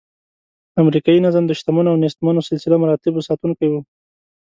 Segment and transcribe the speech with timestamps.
[0.81, 3.73] امریکایي نظم د شتمنو او نیستمنو سلسله مراتبو ساتونکی و.